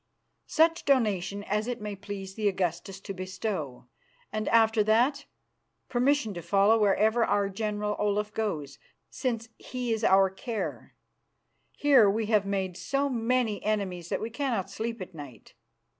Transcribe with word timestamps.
"Such 0.47 0.83
donation 0.85 1.43
as 1.43 1.67
it 1.67 1.79
may 1.79 1.95
please 1.95 2.33
the 2.33 2.47
Augustus 2.47 2.99
to 3.01 3.13
bestow, 3.13 3.85
and 4.33 4.47
after 4.47 4.83
that 4.83 5.25
permission 5.89 6.33
to 6.33 6.41
follow 6.41 6.79
wherever 6.79 7.23
our 7.23 7.49
General 7.49 7.95
Olaf 7.99 8.33
goes, 8.33 8.79
since 9.11 9.49
he 9.59 9.93
is 9.93 10.03
our 10.03 10.31
care. 10.31 10.95
Here 11.77 12.09
we 12.09 12.25
have 12.25 12.47
made 12.47 12.77
so 12.77 13.09
many 13.09 13.63
enemies 13.63 14.09
that 14.09 14.21
we 14.21 14.31
cannot 14.31 14.71
sleep 14.71 15.03
at 15.03 15.13
night." 15.13 15.53